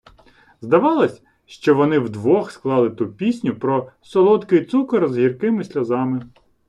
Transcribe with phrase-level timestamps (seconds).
[0.61, 6.21] Здавалось, що вони вдвох склали ту пісню про "солодкий цукор з гіркими сльозами".